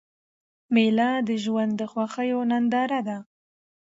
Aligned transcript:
مېله 0.73 1.09
د 1.27 1.29
ژوند 1.43 1.71
د 1.77 1.81
خوښیو 1.91 2.39
ننداره 2.51 2.99
ده. 3.07 3.17